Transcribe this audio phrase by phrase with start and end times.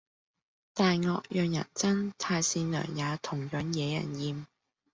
[0.73, 4.45] 大惡讓人憎，太善良也同樣惹人厭